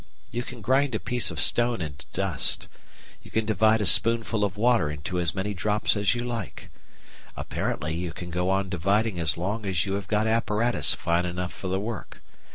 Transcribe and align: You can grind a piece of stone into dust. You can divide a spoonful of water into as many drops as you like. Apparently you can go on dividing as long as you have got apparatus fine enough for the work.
You 0.31 0.41
can 0.41 0.61
grind 0.63 0.95
a 0.95 0.99
piece 0.99 1.29
of 1.29 1.39
stone 1.39 1.79
into 1.79 2.07
dust. 2.11 2.67
You 3.21 3.29
can 3.29 3.45
divide 3.45 3.81
a 3.81 3.85
spoonful 3.85 4.43
of 4.43 4.57
water 4.57 4.89
into 4.89 5.19
as 5.19 5.35
many 5.35 5.53
drops 5.53 5.95
as 5.95 6.15
you 6.15 6.23
like. 6.23 6.71
Apparently 7.37 7.93
you 7.93 8.11
can 8.11 8.31
go 8.31 8.49
on 8.49 8.67
dividing 8.67 9.19
as 9.19 9.37
long 9.37 9.63
as 9.63 9.85
you 9.85 9.93
have 9.93 10.07
got 10.07 10.25
apparatus 10.25 10.95
fine 10.95 11.27
enough 11.27 11.53
for 11.53 11.67
the 11.67 11.79
work. 11.79 12.19